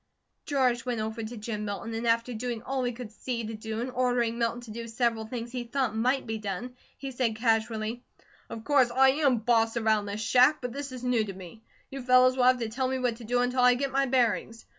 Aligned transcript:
George 0.47 0.83
went 0.83 0.99
over 0.99 1.21
to 1.21 1.37
Jim 1.37 1.63
Milton, 1.63 1.93
and 1.93 2.07
after 2.07 2.33
doing 2.33 2.63
all 2.63 2.83
he 2.83 2.91
could 2.91 3.11
see 3.11 3.45
to 3.45 3.53
do 3.53 3.81
and 3.81 3.91
ordering 3.91 4.39
Milton 4.39 4.61
to 4.61 4.71
do 4.71 4.87
several 4.87 5.27
things 5.27 5.51
he 5.51 5.63
thought 5.63 5.95
might 5.95 6.25
be 6.25 6.39
done, 6.39 6.73
he 6.97 7.11
said 7.11 7.35
casually: 7.35 8.03
"Of 8.49 8.63
course 8.63 8.89
I 8.89 9.09
am 9.09 9.37
BOSS 9.37 9.77
around 9.77 10.07
this 10.07 10.19
shack, 10.19 10.57
but 10.59 10.73
this 10.73 10.91
is 10.91 11.03
new 11.03 11.23
to 11.25 11.33
me. 11.33 11.61
You 11.91 12.01
fellows 12.01 12.35
will 12.35 12.45
have 12.45 12.57
to 12.57 12.69
tell 12.69 12.87
me 12.87 12.97
what 12.97 13.17
to 13.17 13.25
do 13.25 13.41
until 13.41 13.59
I 13.61 13.75
get 13.75 13.91
my 13.91 14.07
bearings. 14.07 14.65